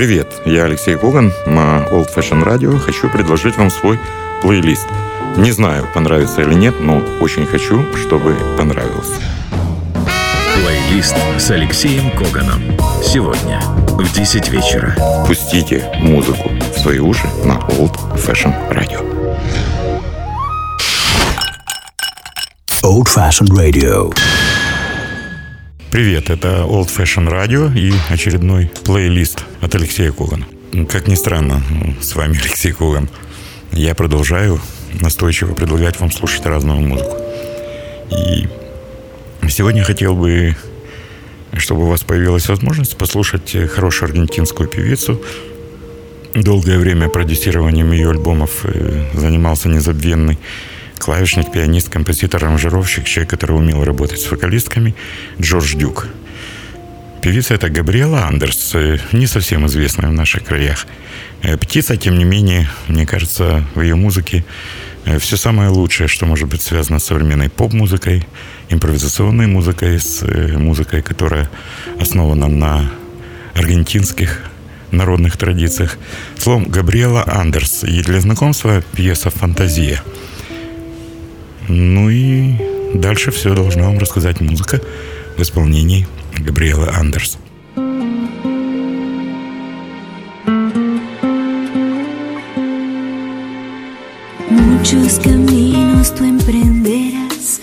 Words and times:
Привет, 0.00 0.40
я 0.46 0.64
Алексей 0.64 0.96
Коган 0.96 1.30
на 1.44 1.86
Old 1.90 2.08
Fashion 2.16 2.42
Radio. 2.42 2.78
Хочу 2.78 3.10
предложить 3.10 3.58
вам 3.58 3.68
свой 3.68 4.00
плейлист. 4.40 4.88
Не 5.36 5.52
знаю, 5.52 5.86
понравится 5.92 6.40
или 6.40 6.54
нет, 6.54 6.80
но 6.80 7.02
очень 7.20 7.44
хочу, 7.44 7.84
чтобы 7.94 8.34
понравилось. 8.56 9.10
Плейлист 10.54 11.14
с 11.36 11.50
Алексеем 11.50 12.10
Коганом. 12.12 12.62
Сегодня 13.04 13.60
в 13.88 14.10
10 14.14 14.48
вечера. 14.48 14.96
Пустите 15.26 15.92
музыку 15.98 16.48
в 16.74 16.78
свои 16.78 16.98
уши 16.98 17.26
на 17.44 17.58
Old 17.76 17.94
Fashion 18.14 18.54
Radio. 18.70 19.04
Old 22.82 23.06
Fashioned 23.06 23.50
Radio. 23.50 24.16
Привет, 25.90 26.30
это 26.30 26.62
Old 26.62 26.88
Fashion 26.88 27.28
Radio 27.28 27.70
и 27.76 27.92
очередной 28.08 28.72
плейлист 28.86 29.44
от 29.60 29.74
Алексея 29.74 30.12
Когана. 30.12 30.46
Как 30.88 31.08
ни 31.08 31.14
странно, 31.14 31.62
с 32.00 32.14
вами 32.14 32.38
Алексей 32.42 32.72
Коган. 32.72 33.08
Я 33.72 33.94
продолжаю 33.94 34.60
настойчиво 35.00 35.54
предлагать 35.54 36.00
вам 36.00 36.10
слушать 36.10 36.44
разную 36.46 36.80
музыку. 36.80 37.16
И 38.10 38.48
сегодня 39.48 39.84
хотел 39.84 40.16
бы, 40.16 40.56
чтобы 41.56 41.84
у 41.84 41.86
вас 41.86 42.02
появилась 42.02 42.48
возможность 42.48 42.96
послушать 42.96 43.56
хорошую 43.70 44.08
аргентинскую 44.08 44.68
певицу. 44.68 45.22
Долгое 46.34 46.78
время 46.78 47.08
продюсированием 47.08 47.90
ее 47.90 48.10
альбомов 48.10 48.64
э, 48.64 49.04
занимался 49.14 49.68
незабвенный 49.68 50.38
клавишник, 50.98 51.50
пианист, 51.50 51.88
композитор, 51.88 52.44
аранжировщик, 52.44 53.04
человек, 53.04 53.30
который 53.30 53.56
умел 53.56 53.82
работать 53.82 54.20
с 54.20 54.30
вокалистками, 54.30 54.94
Джордж 55.40 55.74
Дюк. 55.74 56.06
Певица 57.22 57.52
это 57.52 57.68
Габриэла 57.68 58.24
Андерс, 58.24 58.74
э, 58.74 58.98
не 59.12 59.26
совсем 59.26 59.66
известная 59.66 60.08
в 60.08 60.14
наших 60.14 60.44
краях. 60.44 60.86
Э, 61.42 61.58
птица, 61.58 61.98
тем 61.98 62.16
не 62.16 62.24
менее, 62.24 62.70
мне 62.88 63.06
кажется, 63.06 63.62
в 63.74 63.82
ее 63.82 63.94
музыке 63.94 64.42
э, 65.04 65.18
все 65.18 65.36
самое 65.36 65.68
лучшее, 65.68 66.08
что 66.08 66.24
может 66.24 66.48
быть 66.48 66.62
связано 66.62 66.98
с 66.98 67.04
современной 67.04 67.50
поп-музыкой, 67.50 68.26
импровизационной 68.70 69.48
музыкой, 69.48 70.00
с 70.00 70.22
музыкой, 70.56 71.02
которая 71.02 71.50
основана 72.00 72.48
на 72.48 72.90
аргентинских 73.54 74.40
народных 74.90 75.36
традициях. 75.36 75.98
Словом, 76.38 76.64
Габриэла 76.64 77.24
Андерс. 77.26 77.84
И 77.84 78.00
для 78.00 78.20
знакомства 78.22 78.82
пьеса 78.94 79.28
«Фантазия». 79.28 80.02
Ну 81.68 82.08
и 82.08 82.54
дальше 82.94 83.30
все 83.30 83.54
должна 83.54 83.82
вам 83.84 83.98
рассказать 83.98 84.40
музыка 84.40 84.80
в 85.36 85.42
исполнении 85.42 86.06
Габриэлы 86.39 86.87
Андерс. 86.89 87.37
Muchos 94.49 95.19
caminos 95.19 96.13
tú 96.13 96.23
emprenderás, 96.23 97.59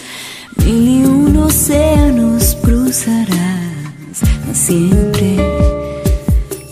mil 0.56 0.88
y 0.88 1.04
un 1.04 1.36
océanos 1.36 2.56
cruzarás, 2.62 4.18
siempre 4.52 5.36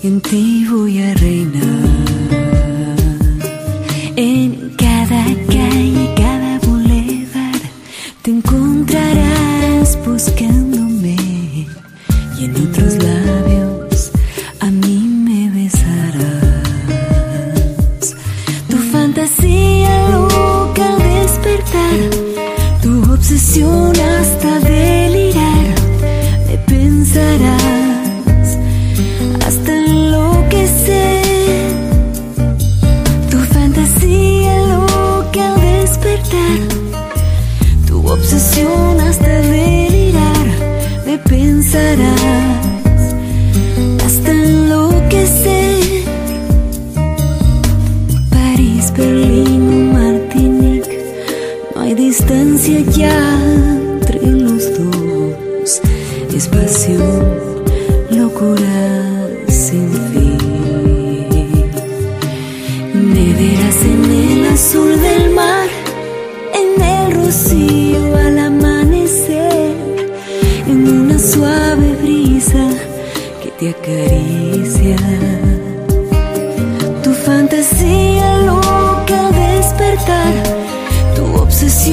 en 0.03 0.20
ti 0.20 0.67
voy 0.69 1.03
a 1.03 1.15
reinar. 1.15 1.73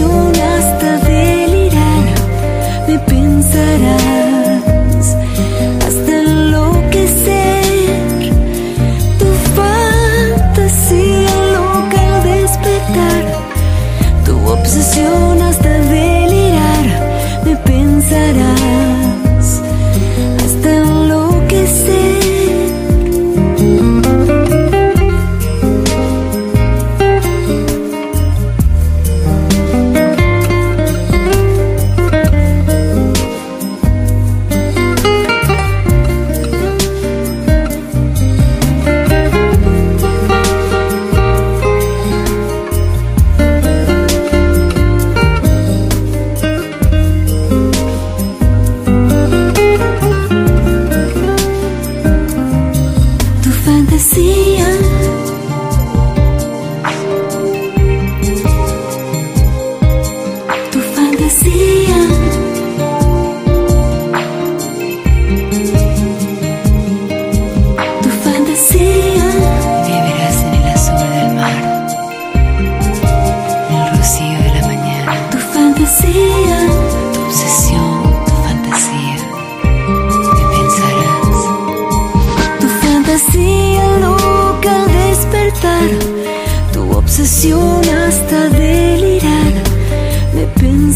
you 0.03 0.32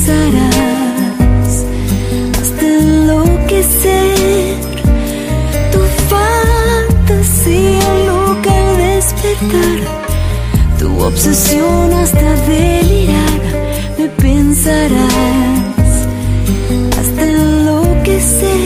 besarás 0.06 1.64
hasta 2.40 2.66
enloquecer 2.66 4.56
tu 5.72 5.80
fantasía 6.10 7.88
loca 8.06 8.50
al 8.56 8.76
despertar, 8.78 9.78
tu 10.78 10.88
obsesión 11.02 11.92
hasta 11.92 12.36
delirar, 12.46 13.40
me 13.98 14.08
pensarás 14.08 15.92
hasta 16.98 17.22
enloquecer 17.22 18.60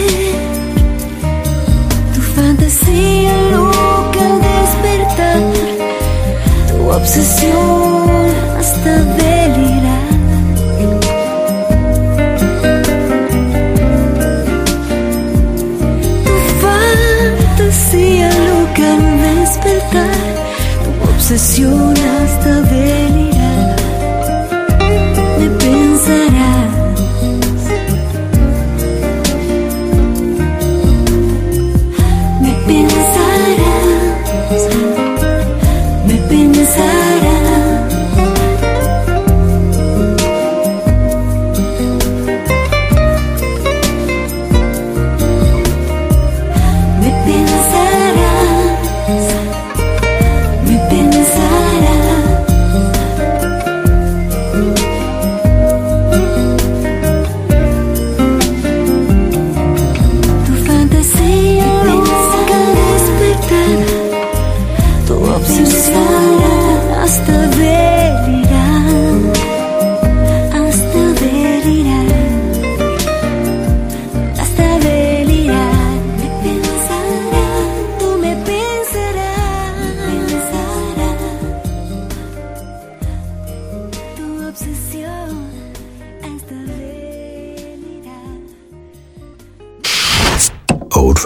tu 2.15 2.21
fantasía 2.37 3.33
loca 3.53 4.21
al 4.27 4.37
despertar, 4.43 5.41
tu 6.69 6.91
obsesión. 6.91 7.80
you 21.61 21.69
last 21.69 22.43
the 22.43 22.57
way 22.71 23.00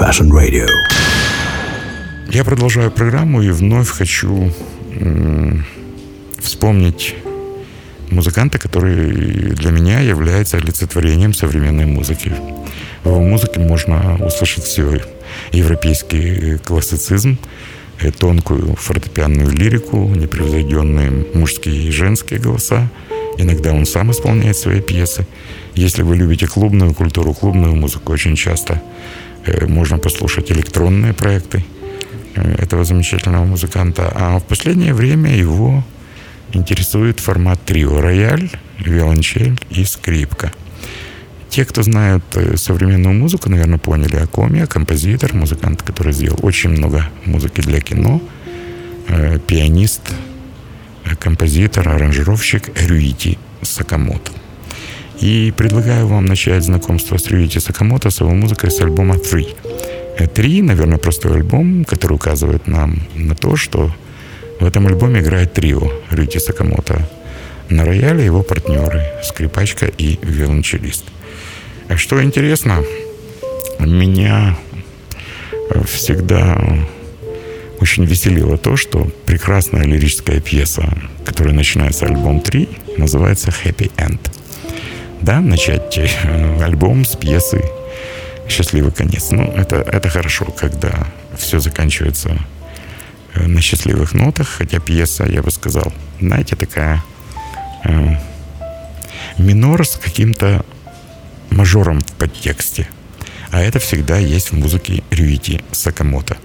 Old 0.05 0.11
Fashioned 0.11 0.31
Radio. 0.31 0.67
Я 2.31 2.45
продолжаю 2.45 2.91
программу 2.91 3.43
и 3.43 3.51
вновь 3.51 3.89
хочу 3.89 4.53
вспомнить 6.41 7.15
музыканта, 8.11 8.59
который 8.59 9.55
для 9.55 9.71
меня 9.71 10.01
является 10.01 10.59
олицетворением 10.59 11.33
современной 11.33 11.87
музыки. 11.87 12.33
В 13.03 13.09
его 13.09 13.21
музыке 13.23 13.61
можно 13.61 14.17
услышать 14.25 14.65
все. 14.65 15.01
Европейский 15.53 16.59
классицизм, 16.59 17.39
э, 18.01 18.11
тонкую 18.11 18.77
фортепианную 18.77 19.51
лирику, 19.51 20.09
непревзойденные 20.09 21.27
мужские 21.35 21.89
и 21.89 21.91
женские 21.91 22.41
голоса. 22.41 22.89
Иногда 23.39 23.73
он 23.73 23.87
сам 23.87 24.11
исполняет 24.11 24.57
свои 24.57 24.81
пьесы. 24.81 25.27
Если 25.75 26.03
вы 26.03 26.17
любите 26.17 26.47
клубную 26.47 26.95
культуру, 26.95 27.33
клубную 27.35 27.75
музыку, 27.75 28.13
очень 28.13 28.37
часто 28.37 28.75
э, 28.75 28.79
можно 29.67 29.99
послушать 29.99 30.53
электронные 30.53 31.13
проекты 31.13 31.65
э, 32.35 32.55
этого 32.59 32.85
замечательного 32.85 33.45
музыканта. 33.45 34.13
А 34.15 34.39
в 34.39 34.45
последнее 34.45 34.95
время 34.95 35.37
его 35.37 35.85
интересует 36.53 37.21
формат 37.21 37.61
трио 37.65 38.01
рояль, 38.01 38.51
виолончель 38.79 39.59
и 39.71 39.85
скрипка. 39.85 40.53
Те, 41.55 41.65
кто 41.65 41.83
знают 41.83 42.25
э, 42.35 42.57
современную 42.57 43.15
музыку, 43.15 43.49
наверное, 43.49 43.79
поняли, 43.79 44.17
о 44.17 44.27
ком 44.27 44.55
я. 44.55 44.67
Композитор, 44.67 45.35
музыкант, 45.35 45.83
который 45.83 46.13
сделал 46.13 46.39
очень 46.43 46.71
много 46.71 47.09
музыки 47.27 47.61
для 47.61 47.81
кино, 47.81 48.21
э, 49.09 49.39
пианист, 49.39 50.03
э, 51.05 51.15
композитор, 51.17 51.89
аранжировщик 51.89 52.71
Рюити 52.75 53.39
Сакамото. 53.63 54.33
И 55.21 55.53
предлагаю 55.57 56.07
вам 56.07 56.27
начать 56.27 56.65
знакомство 56.65 57.17
с 57.17 57.27
Рюити 57.29 57.59
Сакамото 57.59 58.11
с 58.11 58.21
его 58.21 58.31
музыкой 58.31 58.71
с 58.71 58.81
альбома 58.81 59.17
«Three». 59.17 59.55
Э, 60.19 60.27
«Три», 60.27 60.63
наверное, 60.63 60.99
простой 60.99 61.37
альбом, 61.37 61.85
который 61.85 62.15
указывает 62.15 62.67
нам 62.67 63.03
на 63.15 63.35
то, 63.35 63.57
что 63.57 63.91
в 64.61 64.65
этом 64.65 64.87
альбоме 64.87 65.21
играет 65.21 65.53
трио 65.53 65.91
Рюити 66.11 66.39
Сакамото. 66.39 67.09
На 67.71 67.85
рояле 67.85 68.25
его 68.25 68.43
партнеры, 68.43 69.03
скрипачка 69.23 69.87
и 69.87 70.19
виолончелист. 70.23 71.05
А 71.89 71.97
Что 71.97 72.23
интересно, 72.23 72.85
меня 73.79 74.57
э, 75.71 75.83
всегда 75.85 76.61
очень 77.81 78.05
веселило 78.05 78.57
то, 78.57 78.77
что 78.77 79.11
прекрасная 79.27 79.85
лирическая 79.85 80.41
пьеса, 80.41 80.89
которая 81.25 81.55
начинается 81.55 82.07
альбом 82.07 82.41
3, 82.41 82.69
называется 82.97 83.51
«Happy 83.51 83.91
End». 83.97 84.21
Да, 85.25 85.41
начать 85.41 85.97
э, 85.97 86.63
альбом 86.63 87.07
с 87.07 87.17
пьесы 87.17 87.65
«Счастливый 88.47 88.93
конец». 88.93 89.31
Ну, 89.31 89.45
это, 89.45 89.77
это 89.77 90.11
хорошо, 90.11 90.45
когда 90.45 91.07
все 91.35 91.61
заканчивается 91.61 92.37
э, 93.33 93.47
на 93.47 93.63
счастливых 93.63 94.13
нотах, 94.13 94.47
хотя 94.47 94.81
пьеса, 94.81 95.25
я 95.25 95.43
бы 95.43 95.51
сказал, 95.51 95.95
знаете, 96.21 96.57
такая 96.57 97.03
э, 97.85 98.17
минор 99.39 99.87
с 99.87 99.97
каким-то 99.97 100.63
мажором 101.49 102.03
в 102.03 102.13
подтексте. 102.13 102.87
А 103.51 103.63
это 103.63 103.79
всегда 103.79 104.19
есть 104.19 104.51
в 104.51 104.59
музыке 104.59 105.03
Рюити 105.11 105.65
Сакамото. 105.73 106.37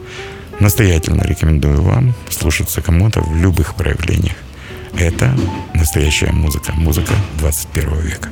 Настоятельно 0.62 1.24
рекомендую 1.24 1.82
вам 1.82 2.16
слушать 2.30 2.70
Сакамото 2.70 3.20
в 3.20 3.36
любых 3.36 3.75
проявлениях. 3.75 4.38
Это 4.98 5.38
настоящая 5.74 6.32
музыка, 6.32 6.72
музыка 6.72 7.14
21 7.40 8.00
века. 8.00 8.30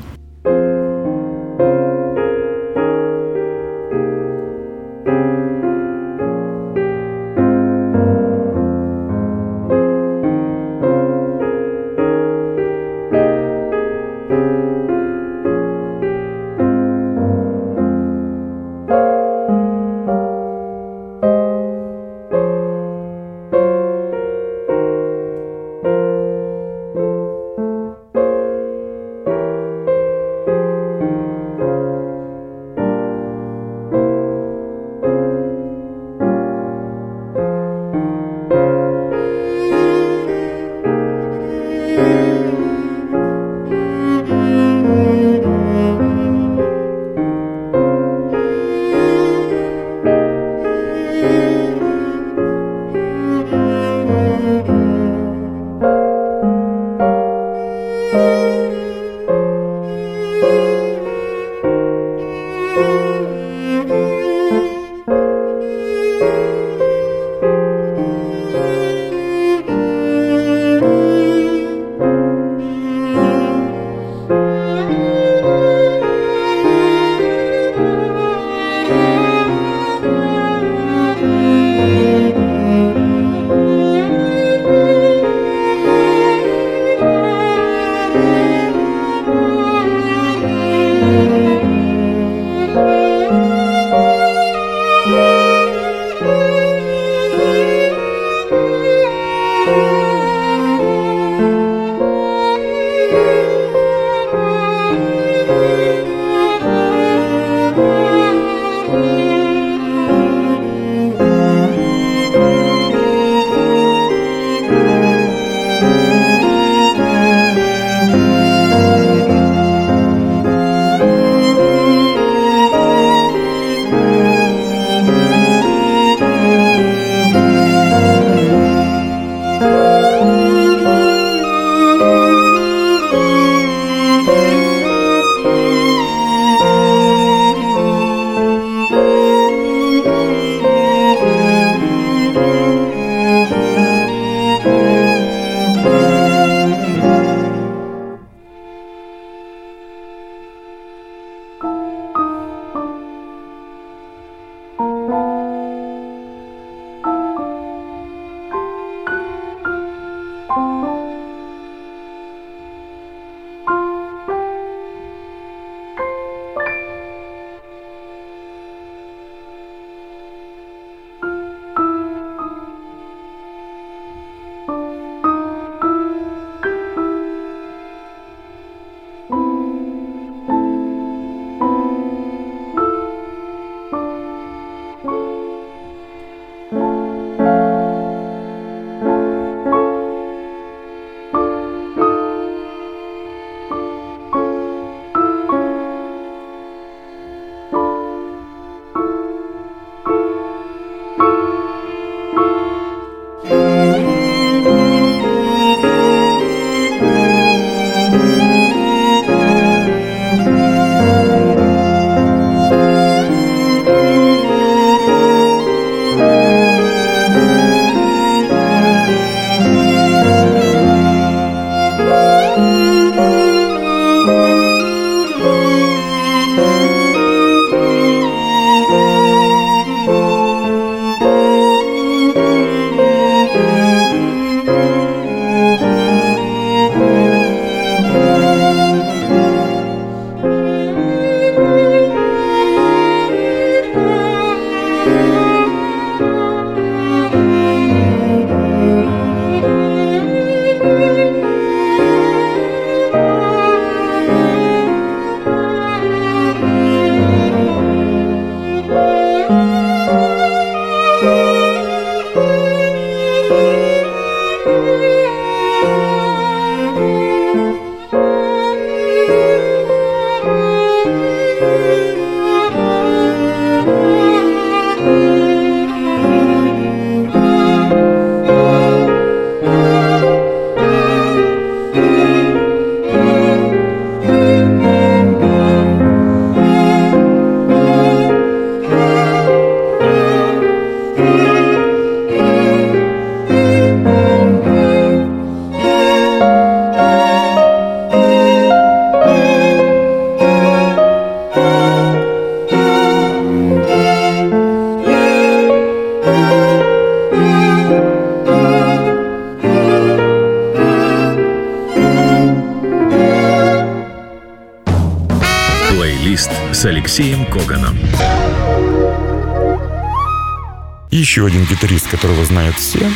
Еще 321.38 321.46
один 321.46 321.66
гитарист, 321.66 322.08
которого 322.08 322.44
знают 322.46 322.78
все, 322.78 323.12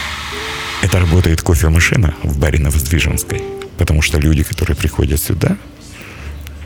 это 0.84 1.00
работает 1.00 1.42
кофемашина 1.42 2.13
в 2.22 2.38
баре 2.38 2.60
на 2.60 2.70
Воздвиженской. 2.70 3.42
Потому 3.80 4.04
что 4.04 4.20
люди, 4.20 4.44
которые 4.44 4.78
приходят 4.78 5.20
сюда, 5.20 5.58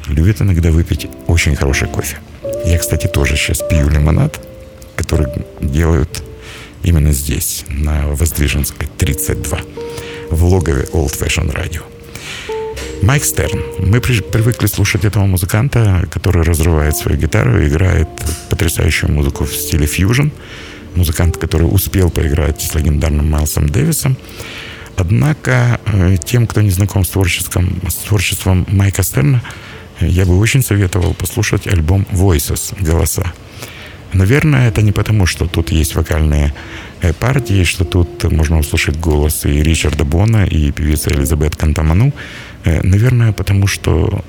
любят 0.07 0.41
иногда 0.41 0.69
выпить 0.69 1.07
очень 1.27 1.55
хороший 1.55 1.87
кофе. 1.87 2.17
Я, 2.65 2.77
кстати, 2.77 3.07
тоже 3.07 3.37
сейчас 3.37 3.59
пью 3.59 3.87
лимонад, 3.87 4.45
который 4.97 5.27
делают 5.61 6.23
именно 6.83 7.13
здесь, 7.13 7.63
на 7.69 8.07
Воздвиженской, 8.07 8.89
32, 8.97 9.59
в 10.31 10.43
логове 10.43 10.83
Old 10.91 11.17
Fashion 11.17 11.55
Radio. 11.55 11.83
Майк 13.01 13.23
Стерн. 13.23 13.63
Мы 13.79 14.01
при- 14.01 14.19
привыкли 14.19 14.67
слушать 14.67 15.05
этого 15.05 15.25
музыканта, 15.25 16.05
который 16.11 16.43
разрывает 16.43 16.97
свою 16.97 17.17
гитару, 17.17 17.65
играет 17.65 18.09
потрясающую 18.49 19.09
музыку 19.09 19.45
в 19.45 19.53
стиле 19.53 19.85
фьюжн. 19.85 20.31
Музыкант, 20.95 21.37
который 21.37 21.63
успел 21.63 22.09
поиграть 22.09 22.61
с 22.61 22.73
легендарным 22.75 23.29
Майлсом 23.29 23.69
Дэвисом. 23.69 24.17
Однако 24.97 25.79
э, 25.85 26.15
тем, 26.23 26.47
кто 26.47 26.61
не 26.61 26.69
знаком 26.69 27.03
с 27.03 27.09
творчеством, 27.09 27.81
с 27.87 27.95
творчеством 27.95 28.65
Майка 28.69 29.03
Стерна, 29.03 29.41
я 29.99 30.25
бы 30.25 30.37
очень 30.37 30.63
советовал 30.63 31.13
послушать 31.13 31.67
альбом 31.67 32.05
Voices 32.11 32.73
«Голоса». 32.79 33.33
Наверное, 34.13 34.69
это 34.69 34.81
не 34.81 34.93
потому, 34.93 35.25
что 35.25 35.45
тут 35.45 35.71
есть 35.71 35.95
вокальные 35.95 36.53
э, 37.01 37.11
партии, 37.13 37.65
что 37.65 37.83
тут 37.83 38.23
можно 38.31 38.59
услышать 38.59 38.97
голос 38.97 39.45
и 39.45 39.61
Ричарда 39.61 40.05
Бона, 40.05 40.45
и 40.45 40.71
певицы 40.71 41.09
Элизабет 41.09 41.57
Кантаману. 41.57 42.13
Э, 42.63 42.81
Наверное, 42.81 43.33
потому 43.33 43.67
что 43.67 44.23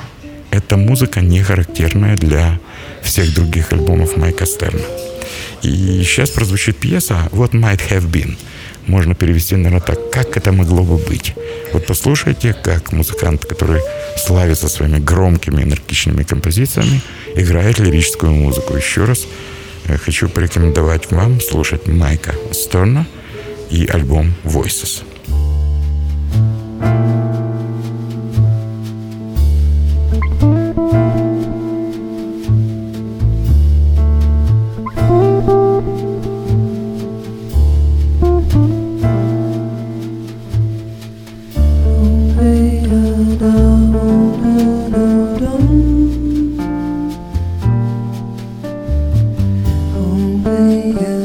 эта 0.51 0.77
музыка 0.77 1.21
не 1.21 1.43
характерная 1.43 2.17
для 2.17 2.59
всех 3.03 3.33
других 3.35 3.73
альбомов 3.73 4.17
Майка 4.17 4.47
Стерна. 4.47 4.81
И 5.63 6.03
сейчас 6.05 6.31
прозвучит 6.31 6.77
пьеса 6.77 7.29
«What 7.33 7.53
might 7.53 7.81
have 7.91 8.11
been». 8.11 8.37
Можно 8.87 9.15
перевести, 9.15 9.57
наверное, 9.57 9.81
так, 9.81 10.11
как 10.11 10.37
это 10.37 10.53
могло 10.53 10.85
бы 10.85 10.97
быть. 10.97 11.35
Вот 11.73 11.87
послушайте, 11.87 12.55
как 12.55 12.93
музыкант, 12.93 13.45
который 13.45 13.81
славится 14.17 14.69
своими 14.69 14.99
громкими, 14.99 15.63
энергичными 15.63 16.23
композициями, 16.23 17.01
играет 17.35 17.81
лирическую 17.81 18.33
музыку. 18.33 18.77
Еще 18.77 19.05
раз 19.05 19.27
э, 19.87 19.99
хочу 19.99 20.29
порекомендовать 20.29 21.11
вам 21.11 21.41
слушать 21.41 21.89
Майка 21.89 22.35
Стерна 22.53 23.07
и 23.71 23.87
альбом 23.87 24.35
Voices. 24.45 25.03
baby. 50.47 51.16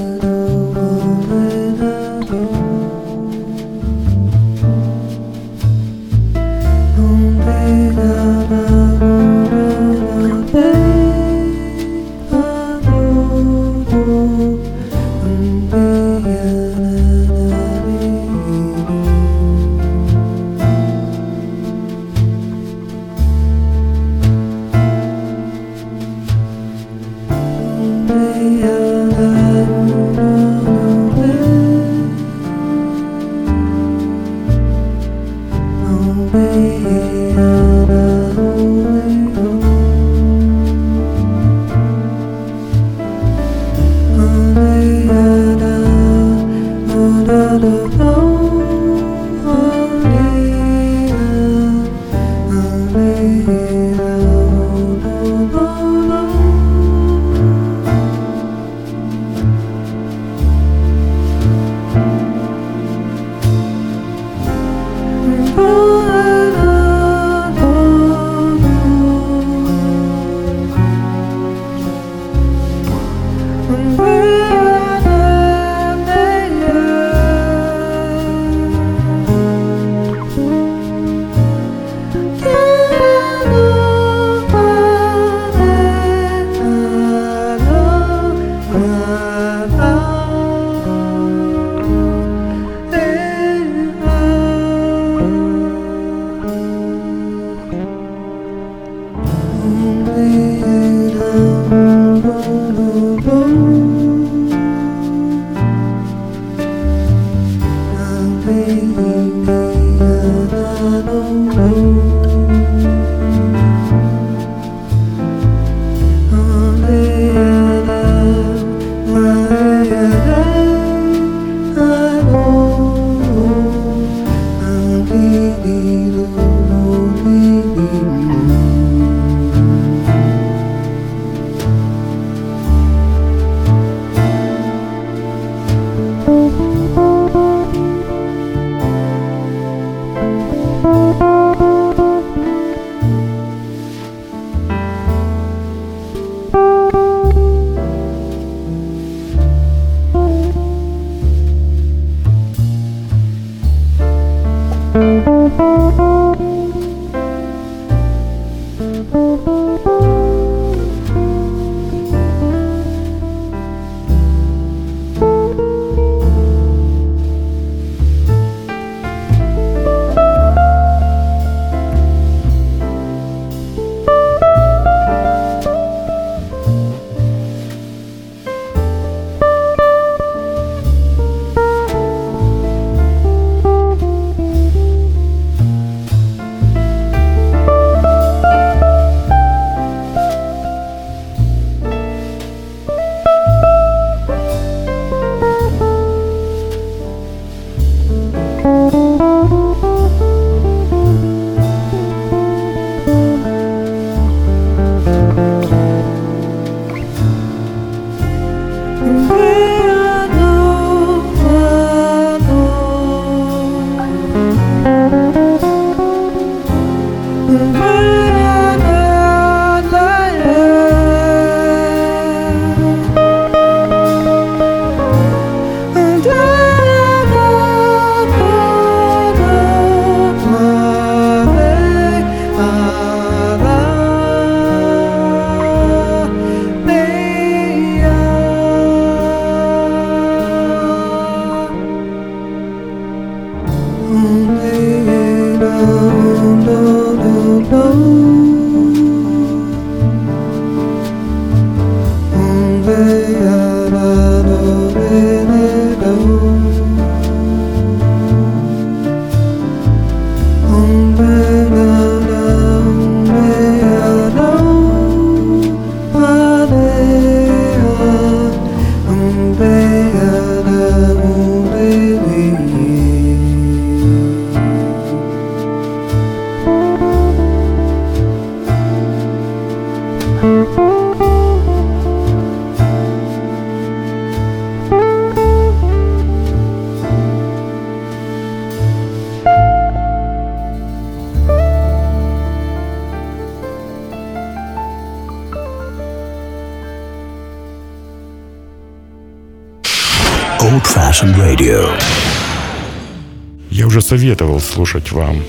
Советовал 304.31 304.61
слушать 304.61 305.11
вам 305.11 305.43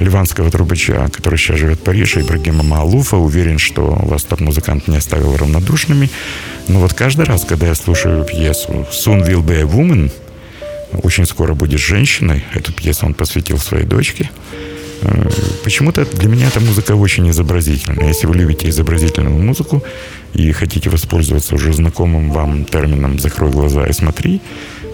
ливанского 0.00 0.50
трубача, 0.50 1.08
который 1.12 1.38
сейчас 1.38 1.58
живет 1.58 1.78
в 1.78 1.82
Париже, 1.82 2.20
Ибрагима 2.20 2.64
Маалуфа. 2.64 3.16
Уверен, 3.16 3.58
что 3.60 3.96
вас 4.02 4.24
тот 4.24 4.40
музыкант 4.40 4.88
не 4.88 4.96
оставил 4.96 5.36
равнодушными. 5.36 6.10
Но 6.66 6.80
вот 6.80 6.94
каждый 6.94 7.26
раз, 7.26 7.44
когда 7.44 7.68
я 7.68 7.76
слушаю 7.76 8.24
пьесу 8.24 8.88
«Soon 8.90 9.24
will 9.24 9.44
be 9.44 9.60
a 9.60 9.62
woman», 9.62 10.10
очень 11.04 11.26
скоро 11.26 11.54
будет 11.54 11.78
женщиной, 11.78 12.42
эту 12.54 12.72
пьесу 12.72 13.06
он 13.06 13.14
посвятил 13.14 13.58
своей 13.58 13.84
дочке, 13.84 14.30
Почему-то 15.64 16.04
для 16.04 16.28
меня 16.28 16.48
эта 16.48 16.60
музыка 16.60 16.94
очень 16.94 17.28
изобразительная. 17.30 18.08
Если 18.08 18.26
вы 18.26 18.36
любите 18.36 18.68
изобразительную 18.68 19.36
музыку 19.36 19.82
и 20.34 20.52
хотите 20.52 20.90
воспользоваться 20.90 21.54
уже 21.54 21.72
знакомым 21.72 22.30
вам 22.30 22.64
термином 22.64 23.18
«закрой 23.18 23.50
глаза 23.50 23.86
и 23.86 23.92
смотри», 23.92 24.40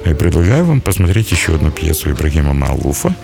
я 0.05 0.15
предлагаю 0.15 0.65
вам 0.65 0.81
посмотреть 0.81 1.31
еще 1.31 1.55
одну 1.55 1.71
пьесу 1.71 2.11
Ибрагима 2.11 2.53
Малуфа 2.53 3.15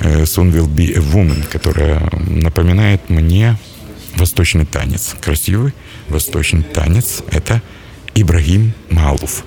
«Soon 0.00 0.52
will 0.52 0.68
be 0.68 0.92
a 0.94 1.00
woman», 1.00 1.44
которая 1.50 2.02
напоминает 2.28 3.08
мне 3.08 3.56
восточный 4.16 4.66
танец. 4.66 5.14
Красивый 5.20 5.72
восточный 6.08 6.62
танец– 6.62 7.22
это 7.30 7.62
Ибрагим 8.14 8.72
Малуф. 8.90 9.44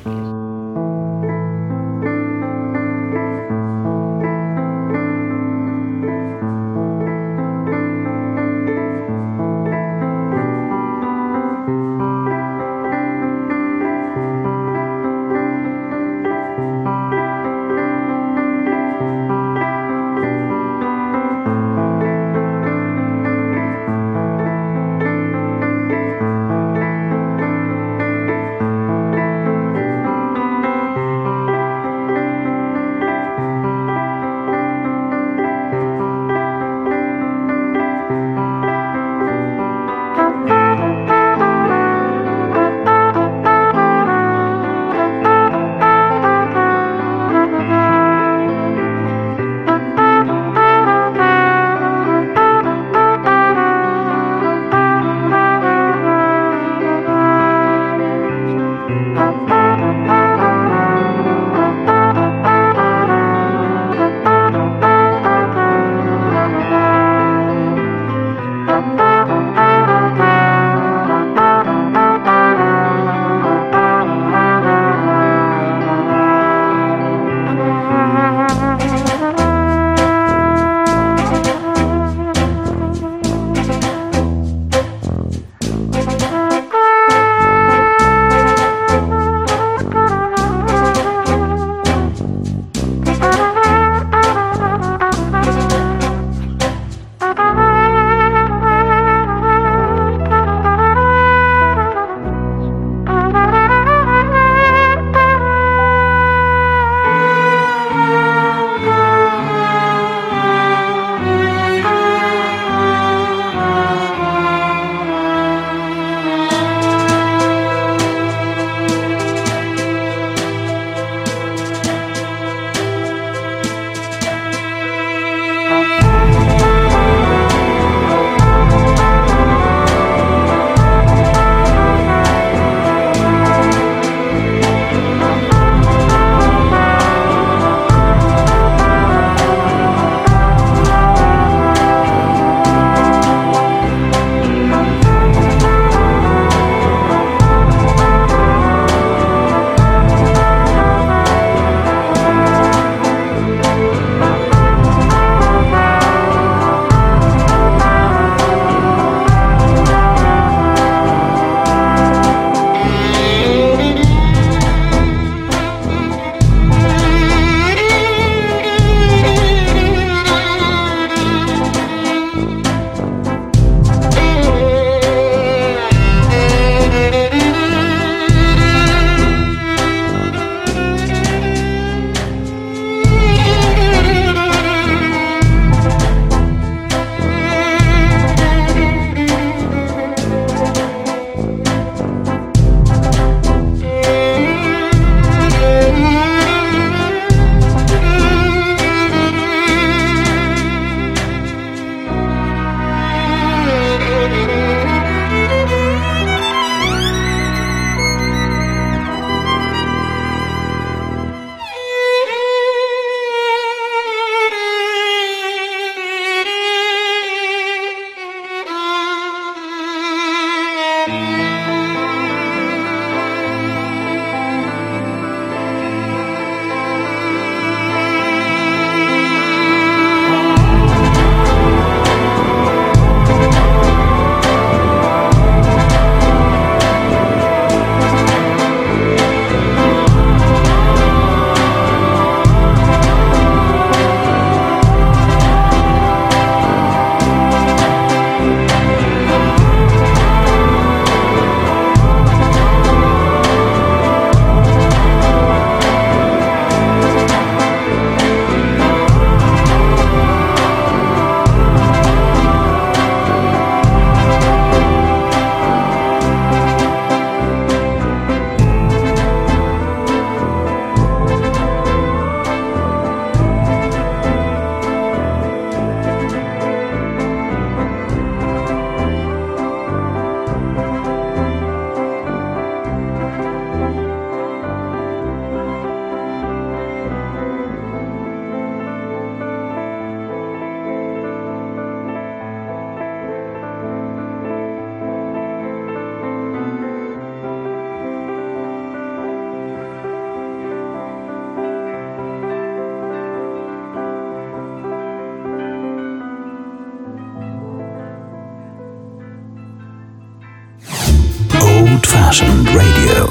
Fashioned 312.13 312.67
radio. 312.73 313.29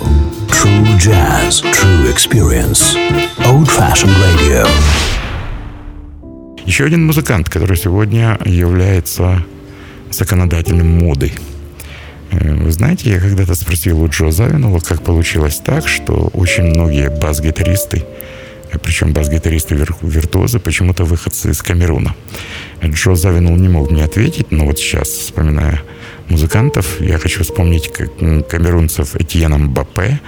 True 0.48 0.84
jazz, 0.98 1.60
true 1.72 2.08
experience. 2.12 2.94
Old 3.44 3.68
fashioned 3.68 4.14
radio. 4.24 4.66
Еще 6.66 6.84
один 6.84 7.06
музыкант, 7.06 7.48
который 7.48 7.76
сегодня 7.76 8.38
является 8.44 9.42
законодательным 10.10 10.88
модой. 10.98 11.32
Э, 12.30 12.54
Вы 12.54 12.70
знаете, 12.72 13.10
я 13.10 13.20
когда-то 13.20 13.54
спросил 13.54 14.00
у 14.02 14.08
Джо 14.08 14.30
Завинова, 14.30 14.80
как 14.80 15.02
получилось 15.02 15.60
так, 15.64 15.88
что 15.88 16.30
очень 16.34 16.64
многие 16.64 17.10
бас-гитаристы, 17.10 18.04
э, 18.72 18.78
причем 18.78 19.12
бас-гитаристы 19.12 19.74
вир- 19.74 19.96
виртуозы, 20.02 20.58
почему-то 20.60 21.04
выходцы 21.04 21.50
из 21.50 21.62
Камеруна. 21.62 22.14
Джо 22.84 23.14
Завинул 23.14 23.56
не 23.56 23.68
мог 23.68 23.90
мне 23.90 24.04
ответить, 24.04 24.52
но 24.52 24.66
вот 24.66 24.78
сейчас, 24.78 25.08
вспоминая 25.08 25.80
музыкантов, 26.28 27.00
я 27.00 27.18
хочу 27.18 27.42
вспомнить 27.42 27.90
камерунцев 28.48 29.16
Этьена 29.16 29.58
Мбаппе, 29.58 30.20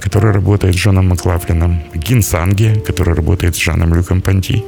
который 0.00 0.32
работает 0.32 0.74
с 0.74 0.78
Джоном 0.78 1.08
Маклафлином, 1.08 1.82
Гинсанге, 1.94 2.80
который 2.80 3.14
работает 3.14 3.56
с 3.56 3.58
Жаном 3.58 3.94
Люком 3.94 4.20
Панти, 4.20 4.64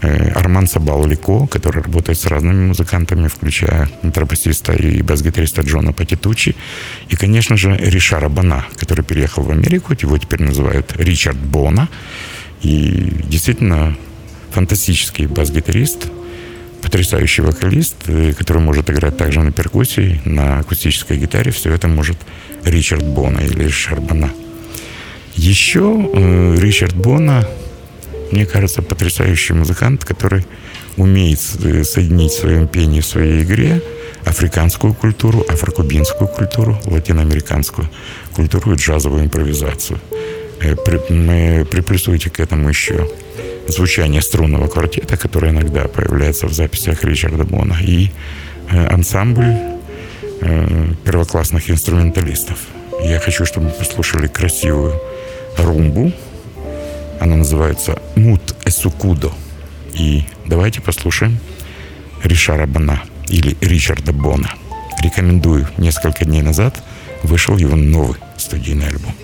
э, 0.00 0.30
Арман 0.30 0.66
Сабаулико, 0.66 1.46
который 1.46 1.82
работает 1.82 2.18
с 2.18 2.26
разными 2.26 2.66
музыкантами, 2.66 3.28
включая 3.28 3.88
контрабасиста 4.02 4.72
и 4.72 5.02
бас-гитариста 5.02 5.62
Джона 5.62 5.92
Патитучи, 5.92 6.54
и, 7.08 7.16
конечно 7.16 7.56
же, 7.56 7.76
Ришара 7.76 8.28
Бана, 8.28 8.64
который 8.76 9.04
переехал 9.04 9.42
в 9.42 9.50
Америку, 9.50 9.94
его 10.00 10.18
теперь 10.18 10.42
называют 10.42 10.94
Ричард 10.96 11.38
Бона, 11.38 11.88
и 12.62 13.12
действительно 13.28 13.96
фантастический 14.52 15.26
бас-гитарист, 15.26 16.08
потрясающий 16.82 17.42
вокалист, 17.42 17.96
э, 18.06 18.32
который 18.32 18.62
может 18.62 18.90
играть 18.90 19.16
также 19.16 19.40
на 19.40 19.52
перкуссии, 19.52 20.20
на 20.24 20.58
акустической 20.58 21.16
гитаре. 21.16 21.50
Все 21.50 21.72
это 21.72 21.88
может 21.88 22.16
Ричард 22.64 23.04
Бона 23.04 23.40
или 23.40 23.64
Ришар 23.64 24.00
Бона. 24.00 24.30
Еще 25.34 26.10
э, 26.14 26.56
Ричард 26.58 26.94
Бона, 26.94 27.48
мне 28.30 28.44
кажется, 28.46 28.82
потрясающий 28.82 29.54
музыкант, 29.54 30.04
который 30.04 30.44
умеет 30.96 31.40
э, 31.64 31.84
соединить 31.84 32.32
в 32.32 32.38
своем 32.40 32.68
пении, 32.68 33.00
в 33.00 33.06
своей 33.06 33.42
игре 33.42 33.80
африканскую 34.24 34.94
культуру, 34.94 35.44
афрокубинскую 35.48 36.28
культуру, 36.28 36.78
латиноамериканскую 36.84 37.88
культуру 38.34 38.72
и 38.72 38.76
джазовую 38.76 39.24
импровизацию. 39.24 39.98
Э, 40.60 40.76
при- 40.76 41.00
м, 41.10 41.66
Приплюсуйте 41.66 42.30
к 42.30 42.38
этому 42.40 42.68
еще 42.68 43.08
звучание 43.68 44.22
струнного 44.22 44.68
квартета, 44.68 45.16
которое 45.16 45.52
иногда 45.52 45.88
появляется 45.88 46.46
в 46.46 46.52
записях 46.52 47.04
Ричарда 47.04 47.44
Бона, 47.44 47.78
и 47.80 48.10
э, 48.70 48.86
ансамбль 48.86 49.54
э, 50.40 50.94
первоклассных 51.04 51.70
инструменталистов. 51.70 52.58
Я 53.02 53.18
хочу, 53.18 53.44
чтобы 53.44 53.66
вы 53.66 53.72
послушали 53.72 54.26
красивую 54.26 54.94
румбу. 55.58 56.12
Она 57.20 57.36
называется 57.36 58.00
«Мут 58.16 58.54
Эсукудо». 58.64 59.32
И 59.94 60.24
давайте 60.46 60.80
послушаем 60.80 61.38
Ришара 62.24 62.66
Бона 62.66 63.02
или 63.28 63.56
Ричарда 63.60 64.12
Бона. 64.12 64.54
Рекомендую. 65.02 65.68
Несколько 65.78 66.24
дней 66.24 66.42
назад 66.42 66.82
вышел 67.22 67.56
его 67.56 67.76
новый 67.76 68.16
студийный 68.36 68.88
альбом. 68.88 69.14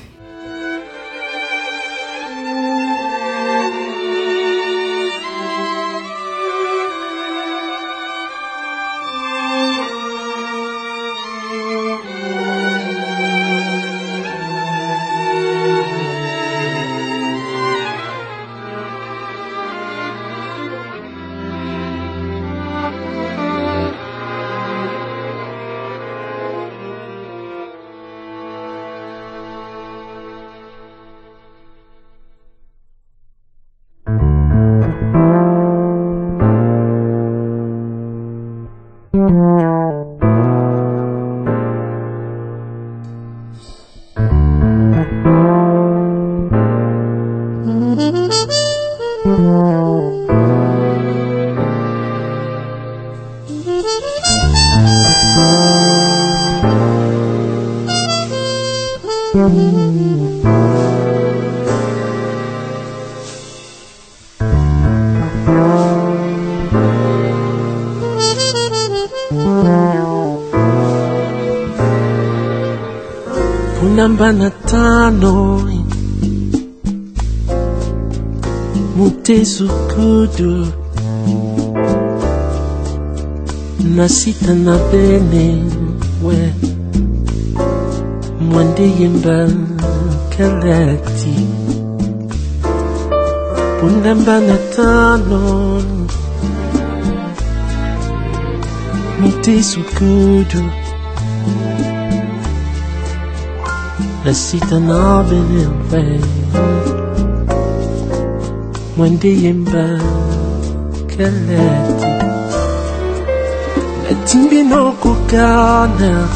Namba 73.98 74.28
na 74.32 74.48
tano. 74.70 75.34
Mutesu 78.96 79.66
kudu. 79.90 80.54
Na 83.96 84.06
sita 84.08 84.54
na 84.54 84.74
bene 84.90 85.46
we. 86.24 86.38
Mwende 88.50 88.86
yemba 89.00 89.38
kalati 90.32 91.36
Punamba 93.80 94.36
na 94.48 94.56
tano. 94.76 95.42
Mutesu 99.20 99.80
kudu 99.98 100.62
recitano 104.28 105.24
bene 105.26 105.60
il 105.62 105.74
vento 105.88 106.58
quando 108.94 109.26
in 109.26 109.64
che 111.06 111.30
letti 111.30 112.04
e 114.08 114.22
timbino 114.24 114.94
cucana. 115.00 116.28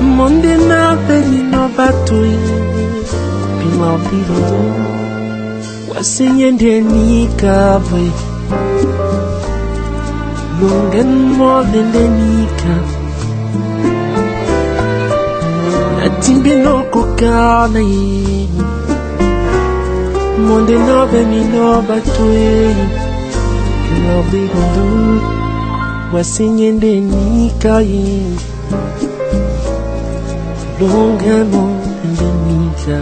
Mondi 0.00 0.54
na 0.66 0.96
benino 1.06 1.68
batui 1.76 2.36
pima 3.58 3.92
biro 4.06 4.40
de 6.60 6.80
ni 6.80 7.28
kabwe 7.36 8.04
lungen 10.58 11.12
mo 11.36 11.62
de 11.70 11.82
ni 12.16 12.48
kabwe 12.60 12.91
natimbi 16.12 16.54
nokoka 16.64 17.68
na 17.72 17.80
ye 17.80 18.48
monde 20.46 20.76
nobemino 20.86 21.82
bato 21.88 22.24
e 22.32 22.74
lordegondu 24.02 24.86
wasenye 26.14 26.68
nde 26.76 26.92
nika 27.00 27.74
ye 27.90 28.06
longremo 30.78 31.64
nde 32.10 32.28
nika 32.44 32.96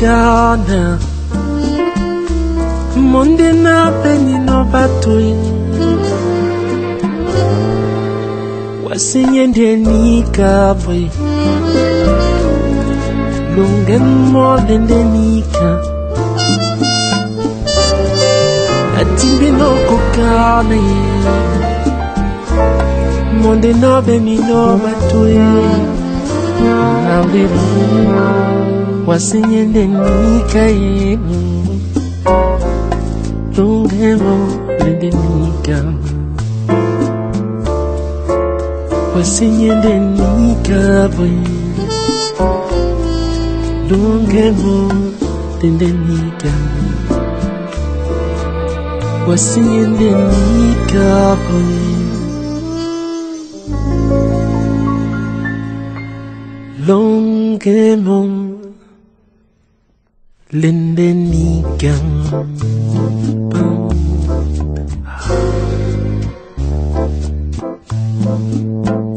Ghana 0.00 0.82
Monde 3.12 3.48
na 3.64 3.90
penny 4.02 4.38
no 4.46 4.58
batuin 4.72 5.40
Wasinye 8.84 9.44
deni 9.56 10.22
kabwe. 10.36 11.10
Lungen 13.56 14.06
more 14.32 14.60
than 14.68 14.86
denika 14.86 15.70
Atimbe 19.00 19.50
no 19.58 19.70
kukane. 19.88 20.80
Monde 23.42 23.72
na 23.82 24.00
beni 24.00 24.36
no 24.48 24.78
batuin 24.78 25.98
Now 26.60 27.24
we 27.32 28.77
wasinyende 29.08 29.82
nikayibu 29.86 31.40
tungelo 33.54 34.36
lindinika 34.84 35.78
wasinyende 39.16 39.92
nikabwe 40.16 41.30
lungelo 43.88 44.78
lindinika 45.62 46.52
wasinyende 49.28 50.08
nikabwe 50.30 51.64
long 56.86 57.58
and 57.66 58.06
long 58.06 58.37
lendenika 60.52 61.92
Плейлист 68.70 69.07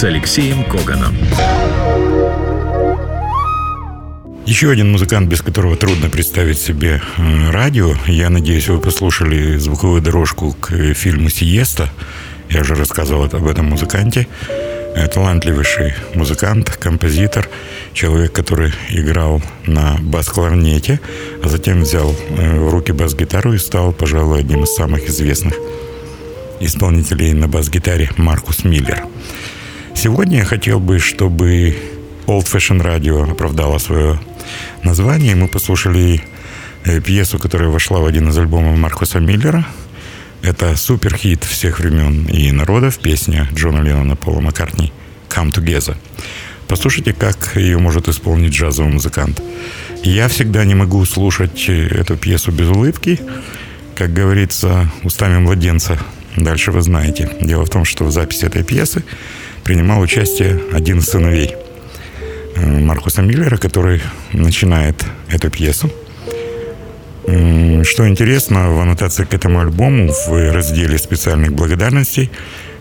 с 0.00 0.04
Алексеем 0.04 0.64
Коганом. 0.64 1.14
Еще 4.46 4.70
один 4.70 4.92
музыкант, 4.92 5.28
без 5.28 5.42
которого 5.42 5.76
трудно 5.76 6.08
представить 6.08 6.58
себе 6.58 7.02
э, 7.18 7.50
радио. 7.50 7.92
Я 8.06 8.30
надеюсь, 8.30 8.68
вы 8.68 8.80
послушали 8.80 9.58
звуковую 9.58 10.00
дорожку 10.00 10.56
к 10.58 10.94
фильму 10.94 11.28
«Сиеста». 11.28 11.90
Я 12.48 12.62
уже 12.62 12.76
рассказывал 12.76 13.24
об 13.24 13.46
этом 13.46 13.66
музыканте. 13.66 14.26
Э, 14.96 15.06
Талантливейший 15.06 15.92
музыкант, 16.14 16.70
композитор, 16.80 17.50
человек, 17.92 18.32
который 18.32 18.72
играл 18.88 19.42
на 19.66 19.98
бас-кларнете, 20.00 20.98
а 21.44 21.50
затем 21.50 21.82
взял 21.82 22.16
э, 22.30 22.58
в 22.58 22.70
руки 22.70 22.92
бас-гитару 22.92 23.52
и 23.52 23.58
стал, 23.58 23.92
пожалуй, 23.92 24.40
одним 24.40 24.64
из 24.64 24.72
самых 24.74 25.10
известных 25.10 25.56
исполнителей 26.58 27.34
на 27.34 27.48
бас-гитаре 27.48 28.08
Маркус 28.16 28.64
Миллер. 28.64 29.04
Сегодня 29.94 30.38
я 30.38 30.44
хотел 30.44 30.80
бы, 30.80 30.98
чтобы 30.98 31.76
Old 32.26 32.44
Fashion 32.44 32.82
Radio 32.82 33.30
оправдало 33.30 33.78
свое 33.78 34.18
название. 34.82 35.34
Мы 35.34 35.48
послушали 35.48 36.22
э, 36.84 37.00
пьесу, 37.00 37.38
которая 37.38 37.68
вошла 37.68 38.00
в 38.00 38.06
один 38.06 38.28
из 38.28 38.38
альбомов 38.38 38.78
Маркуса 38.78 39.20
Миллера. 39.20 39.66
Это 40.42 40.76
суперхит 40.76 41.44
всех 41.44 41.80
времен 41.80 42.24
и 42.26 42.50
народов, 42.50 42.98
песня 42.98 43.48
Джона 43.52 43.82
Леннона 43.82 44.16
Пола 44.16 44.40
Маккартни 44.40 44.92
«Come 45.28 45.52
Together». 45.52 45.96
Послушайте, 46.66 47.12
как 47.12 47.56
ее 47.56 47.78
может 47.78 48.08
исполнить 48.08 48.52
джазовый 48.52 48.92
музыкант. 48.92 49.42
Я 50.04 50.28
всегда 50.28 50.64
не 50.64 50.74
могу 50.74 51.04
слушать 51.04 51.68
э, 51.68 51.88
эту 51.88 52.16
пьесу 52.16 52.52
без 52.52 52.68
улыбки. 52.68 53.20
Как 53.96 54.14
говорится, 54.14 54.90
устами 55.02 55.38
младенца. 55.38 55.98
Дальше 56.36 56.70
вы 56.70 56.80
знаете. 56.80 57.28
Дело 57.40 57.66
в 57.66 57.70
том, 57.70 57.84
что 57.84 58.04
в 58.04 58.12
записи 58.12 58.44
этой 58.44 58.62
пьесы 58.62 59.04
принимал 59.64 60.00
участие 60.00 60.60
один 60.72 60.98
из 60.98 61.06
сыновей 61.06 61.54
э, 62.56 62.66
Маркуса 62.66 63.22
Миллера, 63.22 63.56
который 63.56 64.02
начинает 64.32 65.04
эту 65.28 65.50
пьесу. 65.50 65.90
Что 67.84 68.08
интересно, 68.08 68.70
в 68.72 68.80
аннотации 68.80 69.24
к 69.24 69.34
этому 69.34 69.60
альбому 69.60 70.12
в 70.26 70.52
разделе 70.52 70.98
специальных 70.98 71.52
благодарностей 71.52 72.30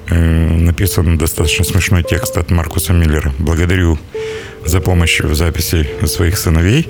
э, 0.09 0.15
написан 0.15 1.17
достаточно 1.17 1.65
смешной 1.65 2.03
текст 2.03 2.37
от 2.37 2.49
Маркуса 2.49 2.93
Миллера. 2.93 3.31
Благодарю 3.37 3.99
за 4.65 4.81
помощь 4.81 5.19
в 5.19 5.35
записи 5.35 5.87
своих 6.05 6.37
сыновей. 6.37 6.87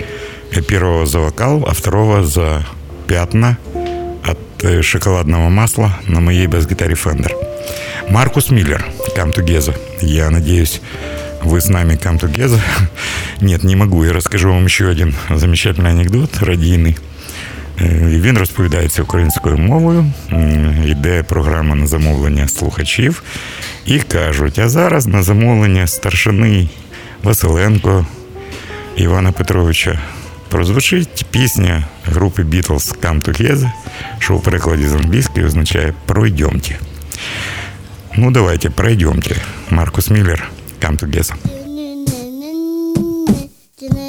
Э, 0.52 0.62
Первого 0.62 1.06
за 1.06 1.20
вокал, 1.20 1.66
а 1.68 1.74
второго 1.74 2.24
за 2.24 2.66
пятна 3.08 3.58
от 4.24 4.86
шоколадного 4.86 5.50
масла 5.50 5.98
на 6.08 6.22
моей 6.22 6.48
бас-гитаре 6.48 6.94
Fender. 6.94 7.32
Маркус 8.10 8.50
Миллер, 8.52 8.86
Come 9.17 9.33
Together. 9.33 9.75
Я 10.03 10.31
надеюсь, 10.31 10.81
вы 11.43 11.61
с 11.61 11.69
нами 11.69 11.95
Come 11.95 12.21
Together. 12.21 12.61
Нет, 13.41 13.65
не 13.65 13.77
могу. 13.77 14.05
Я 14.05 14.13
расскажу 14.13 14.49
вам 14.51 14.67
еще 14.67 14.89
один 14.91 15.15
замечательный 15.31 15.91
анекдот 15.91 16.43
радійний. 16.43 16.97
Е, 17.81 17.87
Він 18.05 18.39
розповідається 18.39 19.03
українською 19.03 19.59
мовою, 19.59 20.05
м, 20.33 20.85
йде 20.89 21.23
програма 21.23 21.75
на 21.75 21.87
замовлення 21.87 22.49
слухачів 22.49 23.23
і 23.87 23.99
кажуть: 23.99 24.59
а 24.59 24.69
зараз 24.69 25.07
на 25.07 25.23
замовлення 25.23 25.87
старшини 25.87 26.69
Василенко 27.23 28.07
Івана 28.97 29.33
Петровича 29.33 29.99
прозвучить 30.49 31.27
пісня 31.31 31.85
групи 32.07 32.43
Beatles 32.43 32.95
Come 33.03 33.23
Together, 33.23 33.71
що 34.19 34.35
у 34.35 34.41
перекладі 34.41 34.87
з 34.87 34.95
англійської 34.95 35.47
означає 35.47 35.95
«Пройдемте». 36.07 36.79
Ну, 38.16 38.32
давайте, 38.32 38.70
пройдемте. 38.70 39.36
Маркус 39.70 40.10
Миллер, 40.10 40.50
Come 40.80 40.98
Together. 40.98 41.36
Come 43.80 44.09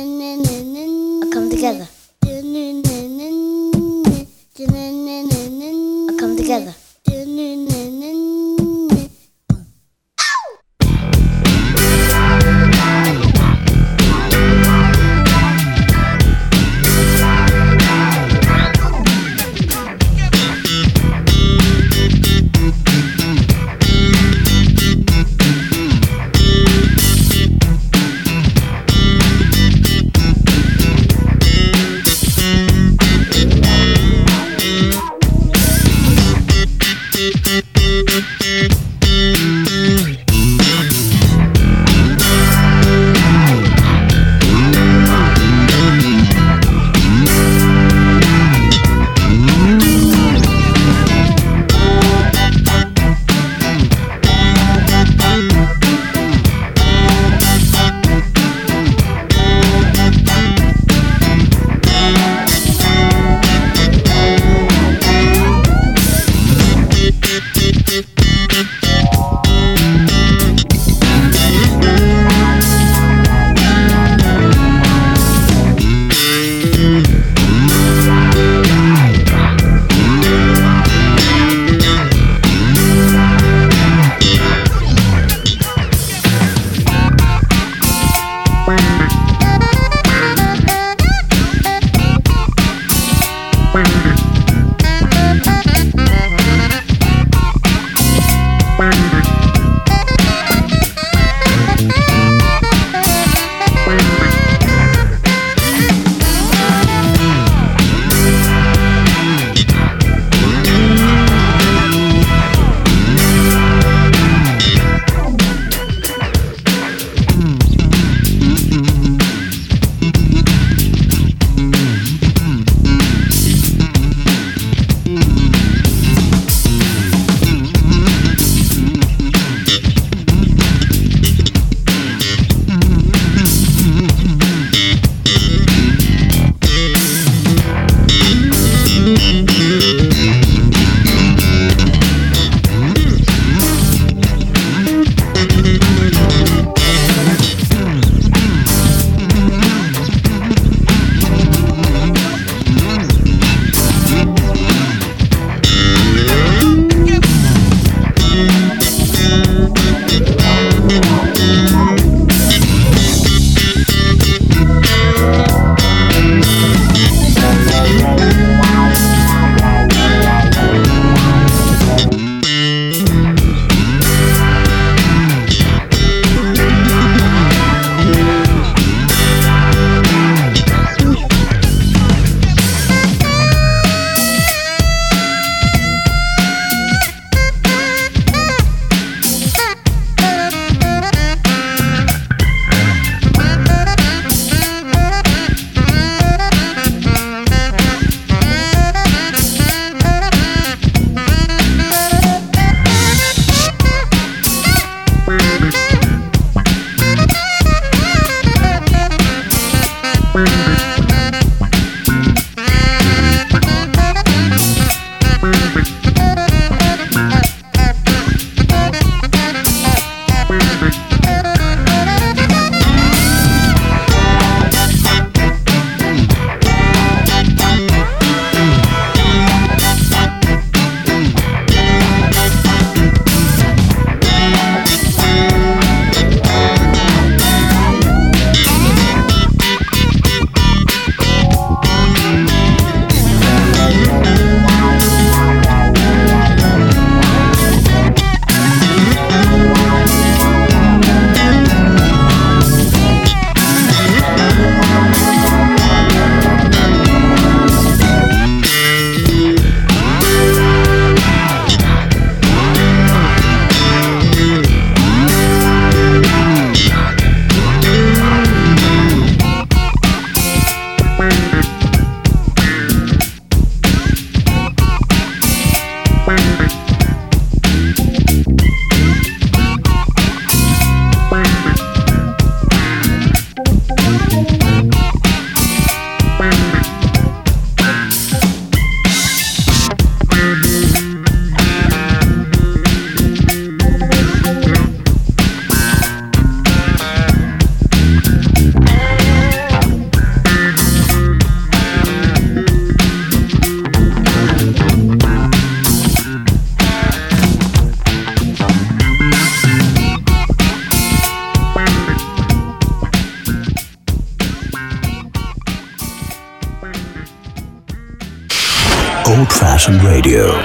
Old 319.31 319.51
Fashioned 319.51 320.03
Radio. 320.03 320.57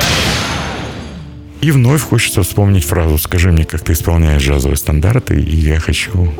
И 1.62 1.70
вновь 1.70 2.02
хочется 2.02 2.42
вспомнить 2.42 2.84
фразу 2.84 3.20
«Скажи 3.20 3.52
мне, 3.52 3.64
как 3.64 3.84
ты 3.84 3.94
исполняешь 3.94 4.42
джазовые 4.42 4.78
стандарты, 4.78 5.40
и 5.40 5.56
я 5.56 5.80
хочу, 5.80 6.34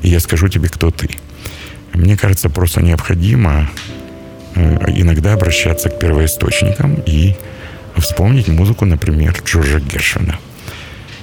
и 0.00 0.08
я 0.08 0.20
скажу 0.20 0.46
тебе, 0.46 0.68
кто 0.68 0.92
ты». 0.92 1.10
Мне 1.92 2.16
кажется, 2.16 2.48
просто 2.50 2.82
необходимо 2.82 3.68
э, 4.54 4.92
иногда 4.96 5.32
обращаться 5.32 5.88
к 5.88 5.98
первоисточникам 5.98 7.02
и 7.04 7.34
вспомнить 7.96 8.46
музыку, 8.46 8.84
например, 8.84 9.34
Джорджа 9.44 9.80
Гершвина. 9.80 10.38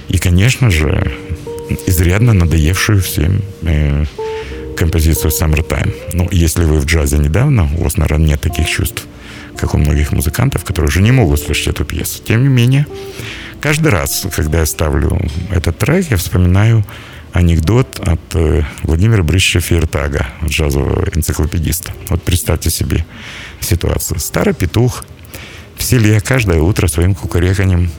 И, 0.08 0.18
конечно 0.18 0.70
же, 0.70 1.10
изрядно 1.86 2.34
надоевшую 2.34 3.00
всем 3.00 3.40
э, 3.62 4.04
композицию 4.76 5.30
«Summertime». 5.30 5.94
Ну, 6.12 6.28
если 6.30 6.64
вы 6.64 6.80
в 6.80 6.84
джазе 6.84 7.16
недавно, 7.16 7.66
у 7.78 7.84
вас, 7.84 7.96
наверное, 7.96 8.28
нет 8.28 8.42
таких 8.42 8.68
чувств, 8.68 9.06
как 9.60 9.74
у 9.74 9.78
многих 9.78 10.12
музыкантов, 10.12 10.64
которые 10.64 10.88
уже 10.88 11.02
не 11.02 11.12
могут 11.12 11.40
слышать 11.40 11.68
эту 11.68 11.84
пьесу. 11.84 12.22
Тем 12.22 12.42
не 12.42 12.48
менее, 12.48 12.86
каждый 13.60 13.88
раз, 13.88 14.26
когда 14.34 14.60
я 14.60 14.66
ставлю 14.66 15.20
этот 15.50 15.78
трек, 15.78 16.10
я 16.10 16.16
вспоминаю 16.16 16.84
анекдот 17.32 18.00
от 18.00 18.20
э, 18.34 18.62
Владимира 18.82 19.22
Брища 19.22 19.60
Фейертага, 19.60 20.26
джазового 20.44 21.08
энциклопедиста. 21.14 21.92
Вот 22.08 22.22
представьте 22.22 22.70
себе 22.70 23.04
ситуацию. 23.60 24.18
Старый 24.18 24.54
петух 24.54 25.04
в 25.76 25.82
селе 25.82 26.20
каждое 26.20 26.60
утро 26.60 26.88
своим 26.88 27.14
кукареканьем 27.14 27.90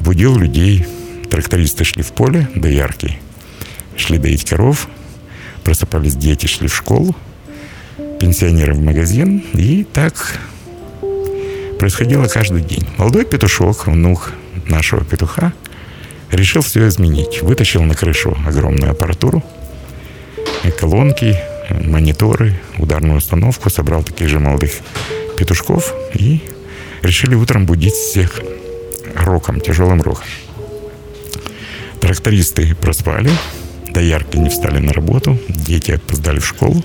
будил 0.00 0.36
людей. 0.38 0.86
Трактористы 1.30 1.84
шли 1.84 2.02
в 2.02 2.12
поле, 2.12 2.48
доярки 2.54 3.18
шли 3.96 4.18
доить 4.18 4.44
коров, 4.44 4.88
просыпались 5.64 6.16
дети, 6.16 6.46
шли 6.46 6.68
в 6.68 6.76
школу, 6.76 7.14
пенсионеры 8.20 8.74
в 8.74 8.80
магазин, 8.80 9.42
и 9.54 9.84
так 9.84 10.38
происходило 11.78 12.26
каждый 12.26 12.62
день. 12.62 12.86
Молодой 12.96 13.24
петушок, 13.24 13.86
внук 13.86 14.32
нашего 14.66 15.04
петуха, 15.04 15.52
решил 16.30 16.62
все 16.62 16.88
изменить. 16.88 17.42
Вытащил 17.42 17.82
на 17.82 17.94
крышу 17.94 18.36
огромную 18.46 18.90
аппаратуру, 18.92 19.42
колонки, 20.78 21.38
мониторы, 21.70 22.54
ударную 22.78 23.18
установку, 23.18 23.70
собрал 23.70 24.02
таких 24.02 24.28
же 24.28 24.38
молодых 24.38 24.72
петушков 25.36 25.94
и 26.14 26.42
решили 27.02 27.34
утром 27.34 27.66
будить 27.66 27.94
всех 27.94 28.40
роком, 29.14 29.60
тяжелым 29.60 30.02
роком. 30.02 30.24
Трактористы 32.00 32.74
проспали, 32.74 33.30
доярки 33.88 34.36
не 34.36 34.48
встали 34.48 34.78
на 34.78 34.92
работу, 34.92 35.38
дети 35.48 35.92
опоздали 35.92 36.38
в 36.38 36.46
школу. 36.46 36.82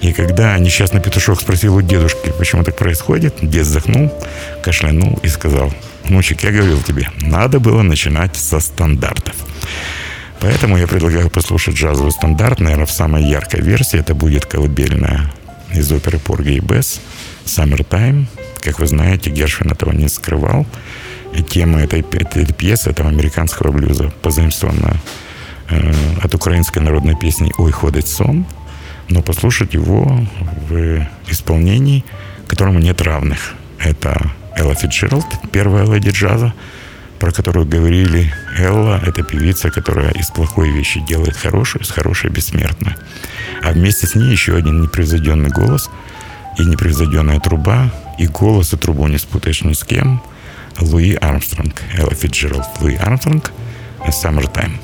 И 0.00 0.12
когда 0.12 0.58
несчастный 0.58 1.00
петушок 1.00 1.40
спросил 1.40 1.76
у 1.76 1.82
дедушки, 1.82 2.32
почему 2.38 2.62
так 2.62 2.76
происходит, 2.76 3.36
дед 3.40 3.66
вздохнул, 3.66 4.12
кашлянул 4.62 5.18
и 5.22 5.28
сказал, 5.28 5.72
внучек, 6.04 6.42
я 6.42 6.50
говорил 6.50 6.82
тебе, 6.82 7.08
надо 7.20 7.58
было 7.60 7.82
начинать 7.82 8.36
со 8.36 8.60
стандартов. 8.60 9.34
Поэтому 10.40 10.76
я 10.76 10.86
предлагаю 10.86 11.30
послушать 11.30 11.76
джазовый 11.76 12.12
стандарт, 12.12 12.60
наверное, 12.60 12.84
в 12.84 12.90
самой 12.90 13.24
яркой 13.24 13.62
версии. 13.62 13.98
Это 13.98 14.14
будет 14.14 14.44
колыбельная 14.44 15.32
из 15.72 15.90
оперы 15.90 16.18
Порги 16.18 16.56
и 16.56 16.60
Бесс 16.60 17.00
«Summertime». 17.46 18.26
Как 18.60 18.78
вы 18.78 18.86
знаете, 18.86 19.30
Гершвин 19.30 19.70
этого 19.70 19.92
не 19.92 20.08
скрывал. 20.08 20.66
И 21.34 21.42
тема 21.42 21.80
этой, 21.80 22.00
этой 22.00 22.46
пьесы, 22.52 22.90
этого 22.90 23.08
американского 23.08 23.72
блюза, 23.72 24.12
позаимствована 24.22 24.96
э, 25.70 25.92
от 26.22 26.34
украинской 26.34 26.80
народной 26.80 27.16
песни 27.16 27.52
«Ой, 27.56 27.72
ходит 27.72 28.06
сон», 28.06 28.46
но 29.08 29.22
послушать 29.22 29.74
его 29.74 30.26
в 30.68 31.06
исполнении, 31.28 32.04
которому 32.46 32.78
нет 32.78 33.00
равных. 33.02 33.54
Это 33.78 34.30
Элла 34.56 34.74
Фитджеральд, 34.74 35.26
первая 35.52 35.86
леди 35.86 36.10
джаза, 36.10 36.54
про 37.18 37.32
которую 37.32 37.66
говорили 37.66 38.32
Элла, 38.58 39.00
это 39.04 39.22
певица, 39.22 39.70
которая 39.70 40.10
из 40.10 40.28
плохой 40.28 40.70
вещи 40.70 41.00
делает 41.00 41.36
хорошую, 41.36 41.82
из 41.82 41.90
хорошей 41.90 42.30
бессмертную. 42.30 42.96
А 43.62 43.72
вместе 43.72 44.06
с 44.06 44.14
ней 44.14 44.30
еще 44.30 44.56
один 44.56 44.80
непревзойденный 44.82 45.50
голос 45.50 45.90
и 46.58 46.64
непревзойденная 46.64 47.40
труба, 47.40 47.90
и 48.18 48.26
голос 48.26 48.72
и 48.72 48.76
трубу 48.76 49.06
не 49.08 49.18
спутаешь 49.18 49.62
ни 49.62 49.72
с 49.72 49.84
кем, 49.84 50.22
Луи 50.80 51.14
Армстронг, 51.14 51.82
Элла 51.96 52.14
Фитджеральд, 52.14 52.66
Луи 52.80 52.96
Армстронг, 52.96 53.52
Summertime. 54.08 54.78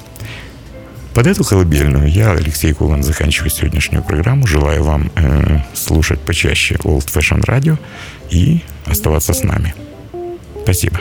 Под 1.14 1.26
эту 1.26 1.44
колыбельную 1.44 2.08
я, 2.08 2.32
Алексей 2.32 2.72
Кулан, 2.72 3.02
заканчиваю 3.02 3.50
сегодняшнюю 3.50 4.02
программу. 4.02 4.46
Желаю 4.46 4.84
вам 4.84 5.10
э, 5.16 5.58
слушать 5.74 6.20
почаще 6.20 6.76
Old 6.76 7.06
Fashion 7.12 7.44
Radio 7.44 7.78
и 8.30 8.60
оставаться 8.86 9.32
с 9.32 9.42
нами. 9.42 9.74
Спасибо. 10.62 11.00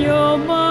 your 0.00 0.38
you're. 0.38 0.63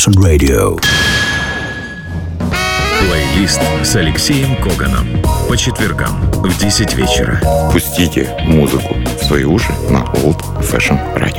Fashioned 0.00 0.24
Radio. 0.24 0.80
Плейлист 3.00 3.60
с 3.82 3.96
Алексеем 3.96 4.56
Коганом. 4.56 5.06
По 5.46 5.58
четвергам 5.58 6.18
в 6.42 6.58
10 6.58 6.94
вечера. 6.94 7.38
Пустите 7.70 8.34
музыку 8.46 8.94
в 8.94 9.22
свои 9.22 9.44
уши 9.44 9.70
на 9.90 9.98
Old 10.22 10.40
Fashion 10.62 10.98
Radio. 11.16 11.29